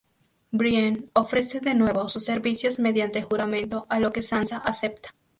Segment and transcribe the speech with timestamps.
[0.49, 5.11] Brienne ofrece de nuevo sus servicios mediante juramento, a lo que Sansa acepta.